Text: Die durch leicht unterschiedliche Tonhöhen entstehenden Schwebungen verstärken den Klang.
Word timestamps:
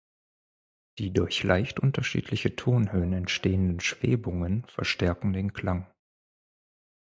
Die 0.97 1.13
durch 1.13 1.43
leicht 1.43 1.79
unterschiedliche 1.79 2.55
Tonhöhen 2.55 3.13
entstehenden 3.13 3.79
Schwebungen 3.79 4.65
verstärken 4.65 5.31
den 5.31 5.53
Klang. 5.53 5.93